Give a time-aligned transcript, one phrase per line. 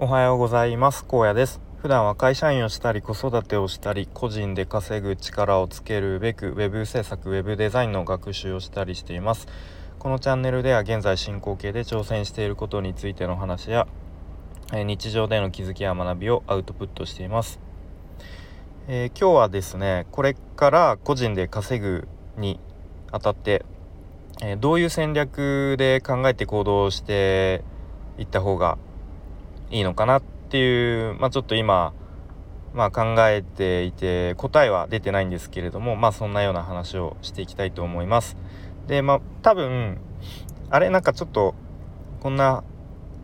[0.00, 1.04] おはようございます。
[1.04, 1.60] 高野です。
[1.78, 9.48] 普段は会社員をしたり子育てをしたり個人で稼ぐ力をつけるべく web 制作 web デザインの学習をしたりしています。
[9.98, 13.88] このチャンネルでは現在進行形で挑戦していることについての話や
[14.72, 17.58] 日常での気づきや学びをアウトプットしています、
[18.86, 22.06] えー、今日はですねこれから個人で稼ぐ
[22.36, 22.60] に
[23.10, 23.64] あたって、
[24.42, 27.64] えー、どういう戦略で考えて行動して
[28.16, 28.78] いった方が
[29.70, 31.92] いいのかなっていう、まあ、ちょっと今、
[32.74, 38.36] まあ、考えていて答えは出てないんですけれどもまあそんなような話をしていきたいと思います。
[38.86, 39.98] でまあ多分
[40.70, 41.54] あれなんかちょっと
[42.20, 42.64] こんな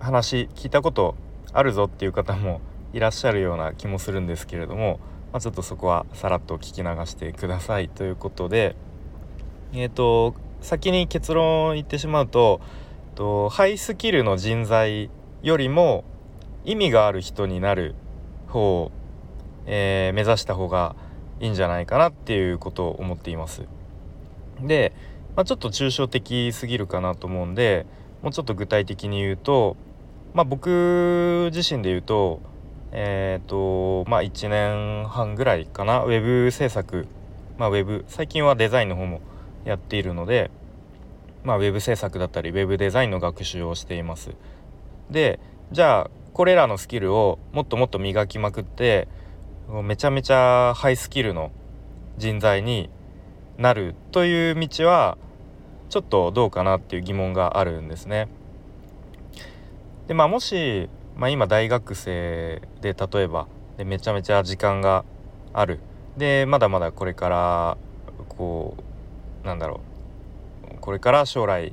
[0.00, 1.14] 話聞いたこと
[1.52, 2.60] あるぞっていう方も
[2.92, 5.00] いらっしゃるような気もするんですけれども、
[5.32, 8.76] まあ、ちょっとそこはさらっと聞き流してくださいということで
[9.72, 12.60] えっ、と先に結論を言ってしまうと
[13.14, 15.10] とハイスキルの人材
[15.42, 16.04] よりも
[16.64, 17.94] 意味がある人になる
[18.48, 18.92] 方を、
[19.66, 20.94] えー、目指した方が
[21.40, 23.62] いいんじゃないかなっていうことを思っています。
[24.60, 24.92] で、
[25.34, 27.86] まあ、ちょっと抽象的すぎるかなと思うんで
[28.22, 29.76] もうちょっと具体的に言うと、
[30.34, 32.40] まあ、僕自身で言うと
[32.92, 37.08] えっ、ー、とまあ1年半ぐらいかなウェブ制作
[37.58, 39.20] まあウェブ最近はデザインの方も
[39.64, 40.50] やっているので
[41.42, 44.30] まあウェブ制作だったりウェブデザインの学習をしています。
[45.10, 45.40] で
[45.72, 49.08] じゃあこれらのスキルをもっともっと磨きまくって
[49.84, 51.50] めちゃめちゃハイスキルの
[52.16, 52.90] 人材に
[53.58, 55.18] なるという道は
[55.88, 58.28] ちょっとどうかなっていう疑問があるんですね。
[60.08, 65.04] でまあもし、まあ、今大学生で例えばでめちゃめちゃ時間が
[65.52, 65.80] ある
[66.16, 67.78] でまだまだこれから
[68.28, 68.76] こ
[69.44, 69.80] うなんだろ
[70.74, 71.72] うこれから将来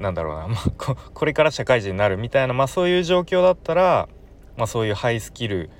[0.00, 4.08] なんだろうな、 まあ、ここれから社会人になるみたいな、まあ、そういう状況だったら、
[4.56, 5.70] まあ、そういうハイスキル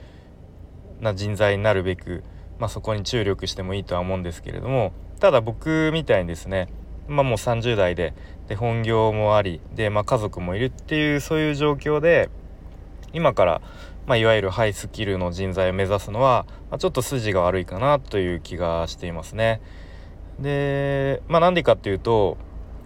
[1.00, 2.22] な人材になるべく、
[2.58, 4.92] まあ、そこに注力してもいいとは思うんですけれども。
[5.20, 6.68] ただ僕みたいにですね、
[7.06, 8.14] まあ、もう30代で
[8.48, 12.30] で本業もありで、まあ、家族もいるっていうそういう状況で
[13.12, 13.60] 今から、
[14.06, 19.60] まあ、いわゆるハイスキルの人材を目指すのは、まあ、ちょっと筋が悪いかなという気がしていますね。
[20.40, 22.38] でまあなんでかっていうと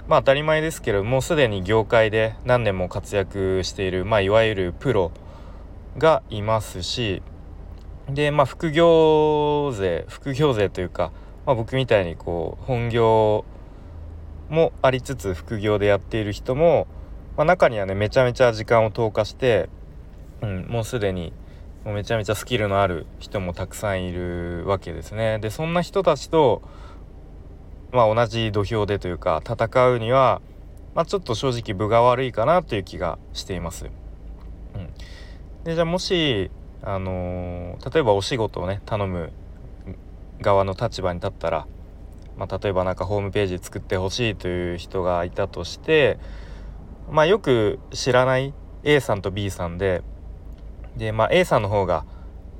[0.06, 5.12] まあ当たり前ですけどもうすでに業界で何年も活躍している、まあ、いわゆるプロ
[5.96, 7.22] がいますし
[8.08, 11.10] でまあ副業税副業税というか、
[11.46, 13.44] まあ、僕みたいにこう本業
[14.50, 16.86] もありつつ副業でやっている人も、
[17.36, 19.70] まあ、中にはねめちゃめちゃ時間を投下して、
[20.42, 21.32] うん、もうすでに
[21.84, 25.38] もうめちゃめちゃスキルのある人もたくさんいるわけですね。
[25.38, 26.62] でそんな人たちと
[27.94, 30.42] まあ、同じ土俵でというか戦うには、
[30.96, 33.86] まあ、ちょっと正直分が悪いかなという気がしています。
[34.74, 34.88] うん、
[35.62, 36.50] でじゃあもし、
[36.82, 39.32] あのー、例えばお仕事をね頼む
[40.40, 41.68] 側の立場に立ったら、
[42.36, 46.18] まあ、例えば何かホームページ作ってほしいという人がいたとして、
[47.08, 50.02] まあ、よく知らない A さんと B さんで
[50.96, 52.04] で、まあ、A さんの方が、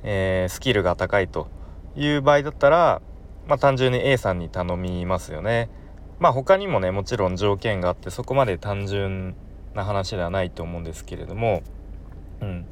[0.03, 1.49] えー、スキルが高いと
[1.97, 3.01] いう場合だったら
[3.47, 5.69] まあ単純に A さんに頼みますよね。
[6.19, 9.35] まあ他にもねもちろん条件があってそこまで単純
[9.73, 11.61] な話ではないと思うんですけれども、
[12.41, 12.65] うん、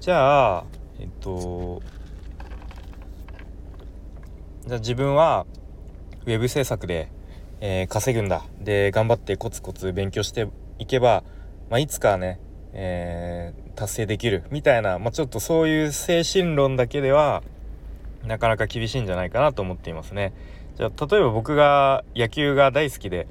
[0.00, 0.64] じゃあ
[1.00, 1.82] えっと
[4.66, 5.46] じゃあ自分は
[6.24, 7.10] ウェブ制作で、
[7.60, 8.44] えー、稼ぐんだ。
[8.60, 11.24] で頑張ってコツコツ勉強していけば、
[11.68, 12.38] まあ、いつかね、
[12.72, 14.44] えー、達成できる。
[14.50, 17.42] みたいな、まあ、ちょっとそういう精神論だけでは
[18.26, 20.32] なかなか厳しいんじゃないかなと思っていますね。
[20.76, 23.26] じゃあ例えば僕が野球が大好きで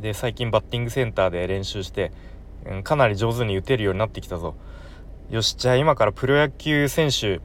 [0.00, 2.12] で最近バッティングセンターで練習して、
[2.66, 4.54] うん、かなり上手に打てるようになってきたぞ。
[5.30, 7.40] よしじゃあ今からプロ野球選手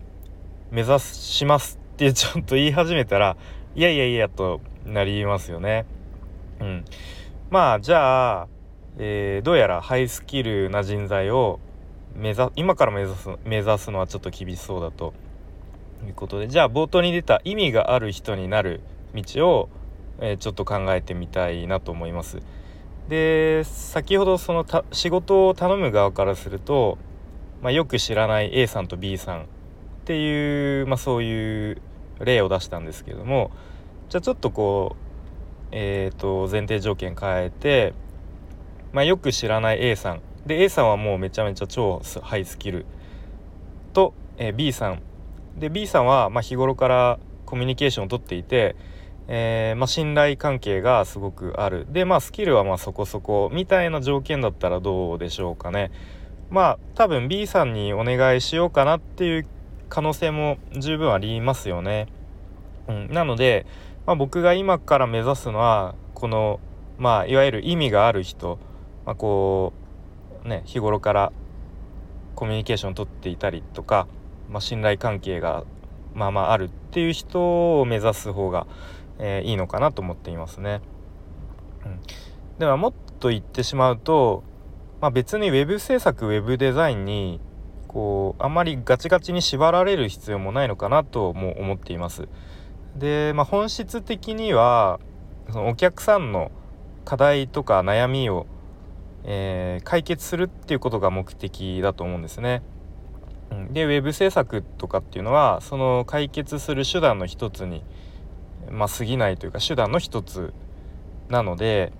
[0.71, 3.37] 目指しますってちょっと言い始めたら
[3.75, 5.85] いやいやいやとなりますよね。
[6.59, 6.85] うん、
[7.49, 8.47] まあじゃあ、
[8.97, 11.59] えー、どうやらハイスキルな人材を
[12.15, 15.13] 目指今から目指す目指すのはちょっと厳しそうだと
[16.07, 18.81] いうことでじゃあ冒頭に出た意味がある人になる
[19.13, 19.69] 道を、
[20.19, 22.39] えー、ちょっと考えてみたいなと思います。
[23.09, 26.97] で先ほどその仕事を頼む側からすると、
[27.61, 29.45] まあ、よく知らない A さんと B さんっ
[30.03, 31.81] ていう、まあ、そういう
[32.19, 33.51] 例を出したんですけども
[34.09, 35.07] じゃあちょっとこう
[35.71, 37.93] えーと、前提条件変えて、
[38.93, 42.85] まあ、よく知らない A さんで A さんはもうめちゃめちゃ超ハイスキル
[43.93, 45.01] と、えー、B さん
[45.57, 48.75] で B さんはま日頃からコミュニケーションをとっていて、
[49.27, 51.87] えー、ま、信頼関係がすごくある。
[51.89, 55.91] でまあスキルはまそこそこみたいな条件だったらどうでしょうかね。
[56.49, 59.47] まあ多分 B さんにお願いしようかなっていう
[59.89, 62.07] 可能性も十分ありますよね。
[62.87, 63.65] うん、なので、
[64.05, 66.59] まあ、僕が今から目指すのはこの、
[66.97, 68.59] まあ、いわゆる意味がある人、
[69.05, 69.73] まあ、こ
[70.45, 71.33] うね日頃から
[72.35, 74.07] コミュニケーションをとっていたりとか、
[74.49, 75.63] まあ、信頼関係が
[76.13, 78.65] まあまああるっていう人を目指す方が、
[79.19, 80.81] えー、いいのかなと思っていますね。
[81.85, 81.99] うん、
[82.57, 84.43] ではもっと言ってしまうと、
[84.99, 87.39] まあ、別に web 制作 web デザインに
[87.87, 92.27] こうあまりガチガチに縛られる必要もないのかなとも思っています。
[92.95, 94.99] で、まあ、本質的には
[95.51, 96.51] そのお客さんの
[97.05, 98.47] 課題とか悩みを、
[99.23, 102.63] えー、解決するっていうことが目的だと思うんですね。
[103.71, 107.83] でウェブ制作とかっていうのはその解決する手段の一つに、
[108.69, 110.53] まあ、過ぎないというか手段の一つ
[111.29, 111.91] なので、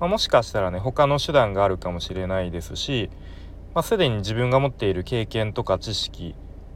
[0.00, 3.10] まあ、もしかしたらね他の手段があるかもしれないですし、
[3.74, 6.34] まあ、すでに自分が持っている経験とか知識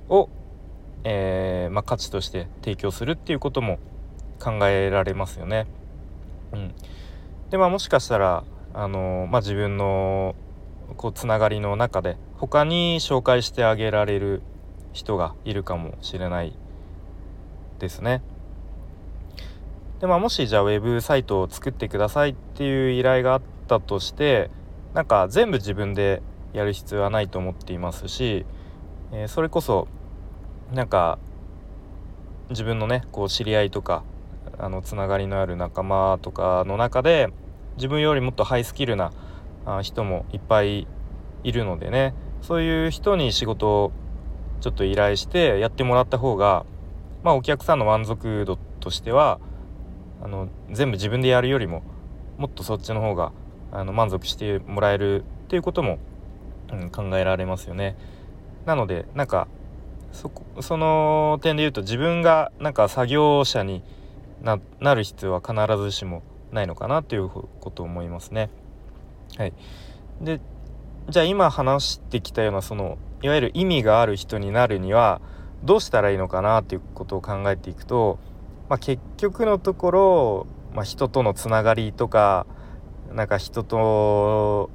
[0.08, 0.28] を、
[1.04, 3.78] えー、ま、価値として提供するっていうことも
[4.38, 5.66] 考えられますよね。
[6.52, 6.74] うん、
[7.50, 8.44] でまあもしかしたら
[8.74, 10.34] あのま、自分の
[10.98, 14.42] こうつながりの中で他に紹介してあげられる
[14.92, 16.52] 人がいるかもしれない
[17.78, 18.22] ですね。
[20.00, 24.50] でまあもしじゃあウェブサイトを作ってくださいっていう依頼があったとして
[24.92, 26.22] なんか全部自分で
[26.52, 28.44] やる必要はないと思っていますし、
[29.12, 29.88] えー、それこそ
[30.74, 31.18] なんか
[32.50, 34.04] 自分のねこう知り合いとか
[34.58, 37.30] あのつながりのある仲間とかの中で
[37.76, 39.12] 自分よりもっとハイスキルな
[39.82, 40.86] 人もいっぱい
[41.42, 42.14] いるのでね
[42.46, 43.92] そういう人に仕事を
[44.60, 46.64] ちょっと依頼してやってもらった方が
[47.24, 49.40] まあお客さんの満足度としては
[50.22, 51.82] あの全部自分でやるよりも
[52.38, 53.32] もっとそっちの方が
[53.72, 55.98] あの満足してもらえるっていうことも、
[56.70, 57.96] うん、考えられますよね。
[58.64, 59.48] なのでなんか
[60.12, 63.82] そこその点で言うと自分がなんか作業者に
[64.42, 66.22] なる必要は必ずしも
[66.52, 68.50] ないのかなということを思いますね。
[69.36, 69.52] はい、
[70.20, 70.40] で
[71.08, 75.20] じゃあ今話してきたようなそのいわゆる意味がある人になるには
[75.62, 78.18] どうしたらいいのかなっていうことを考えていくと、
[78.68, 82.46] まあ、結局のところ、まあ、人とのつながりとか
[83.12, 84.70] なんか人と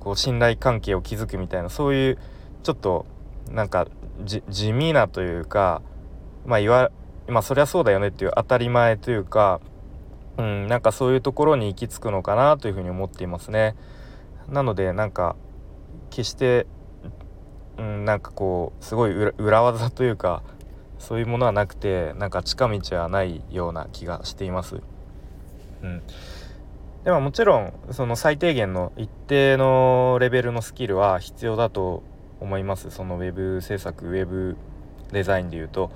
[0.00, 2.18] こう信頼関係を築くみたいなそういう
[2.62, 3.06] ちょっと
[3.50, 3.88] なんか
[4.24, 5.82] 地味なというか
[6.44, 6.90] まあ言わ
[7.26, 9.60] まあそりゃそうだよねっていう当たり前というか、
[10.36, 13.76] うん、なんかそういうところに行き着くのかなというふうに思っていますね。
[14.48, 15.36] なのでなんか
[16.10, 16.66] 決して、
[17.78, 20.42] うん、なんかこうすごい裏技というか
[20.98, 24.82] そういうものはなくてなんか近道はないような気がしています。
[25.82, 26.02] うん、
[27.04, 32.02] でももちろんその最低限の一定のレベルのスキルは必要だと
[32.38, 34.56] 思いますそのウェブ制作ウェブ
[35.10, 35.90] デザインでいうと。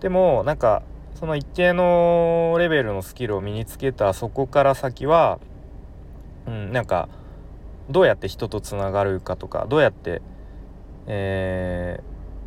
[0.00, 0.82] でもなんか
[1.14, 5.38] その一定のレベルのスキルを身につけたそこから先は、
[6.46, 7.08] うん、なんか
[7.90, 10.22] どうやって人とつながるかとかどうやって、
[11.06, 12.00] え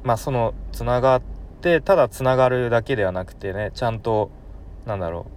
[0.03, 1.21] ー、まあそのつながっ
[1.61, 4.31] てただつながるだけではなくてねちゃんと
[4.85, 5.27] なんだろ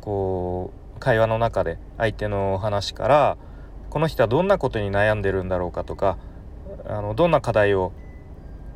[0.00, 3.36] うこう会話の中で相手の話から
[3.90, 6.18] この人はどんなことに悩んでるんだろうかとか
[6.86, 7.92] あのどんな課題を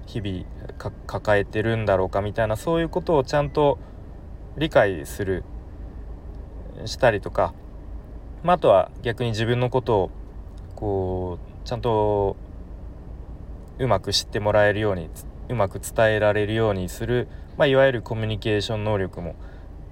[0.07, 0.45] 日々
[1.07, 3.79] 抱えてるんだろうかみたいなそういうことをちゃんと
[4.57, 5.45] 理解する
[6.85, 7.55] したりとか、
[8.43, 10.11] まあ、あとは逆に自分のことを
[10.77, 12.37] こうちゃんと
[13.79, 15.09] うまく知ってもらえるように
[15.49, 19.35] うまく伝えられるようにする、まあ、いわゆるコミュニケーション能力も、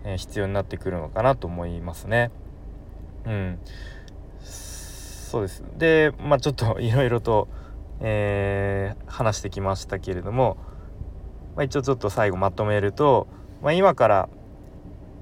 [0.05, 2.31] えー、必要になってくるのかなと思いますね。
[3.27, 3.59] うん、
[4.41, 7.49] そうですで、まあ、ちょっと いろいろと、
[8.01, 10.57] えー、話してきましたけれども、
[11.55, 13.29] まあ、一応ちょっと最後まとめると、
[13.63, 14.29] まあ、今から、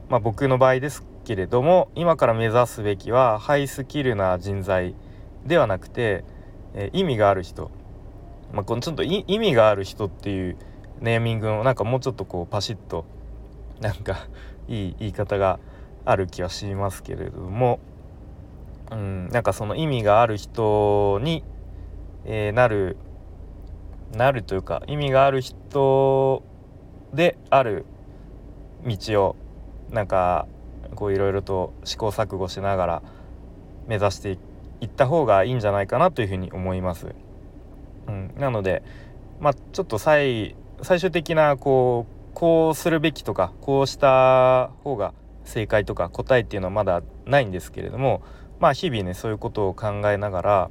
[0.09, 4.95] まあ、僕の場合ですけれども今から目指すべきはハイスキルな人材
[5.47, 6.25] ではなくて、
[6.75, 7.70] え、意味がある人、
[8.52, 10.56] まあ、このちょっと意味がある人っていう
[11.00, 13.04] ネーミングのなんかもうちょっとこうパシッと
[13.80, 14.28] なんか
[14.68, 15.59] いい言い方が
[16.04, 17.80] ある気はしますけれども、
[18.90, 21.44] うん、なんかその意味がある人に、
[22.25, 22.97] えー、なる
[24.12, 26.42] なるというか意味がある人
[27.14, 27.85] である
[28.85, 29.37] 道を
[29.90, 30.47] なんか
[30.94, 33.02] こういろいろと試行錯誤しながら
[33.87, 34.50] 目指していく
[34.80, 37.14] 行った方がいいんじゃないかなというふうに思います。
[38.08, 38.82] うん、なので、
[39.40, 45.12] まあ、ちょっと最最終的なこうこうするべきとかこうした方が
[45.44, 48.22] 正解とか答えっていうのはまだないんですけれども
[48.60, 50.70] まあ日々ねそういうことを考えながら、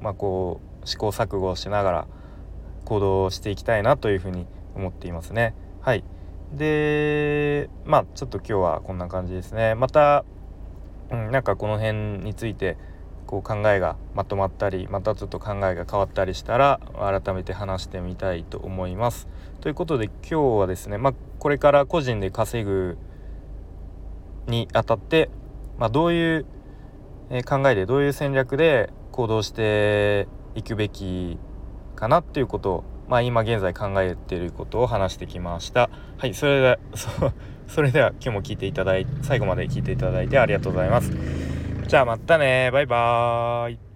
[0.00, 2.06] まあ、こう試行錯誤しながら
[2.84, 5.54] 行動していきたいなというふうに思っていますね。
[5.80, 6.04] はい
[6.52, 9.74] でまあちょっと今日はこんな感じですね。
[9.74, 10.24] また、
[11.10, 12.78] うん、なんかこの辺について
[13.28, 19.28] こう考えがまとまったりまたちょっと考えが変わったりしたら改めて話してみたいと思います。
[19.60, 22.96] ということで今日はですね、まあ、これから個人で稼ぐ
[24.46, 25.28] にあたって、
[25.76, 26.46] まあ、どういう
[27.46, 31.38] 考えでどういう戦略で行動していくべき
[31.96, 35.90] かなっていうことを、まあ、今現在考えていることを話してきました。
[36.16, 36.78] はい、それでは
[37.68, 41.37] それでは今日も聞いていただいて最後まで聞いていただいてありがとうございます。
[41.88, 42.70] じゃあまたね。
[42.70, 43.87] バイバーイ。